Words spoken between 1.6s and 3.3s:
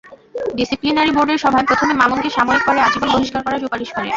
প্রথমে মামুনকে সাময়িক পরে আজীবন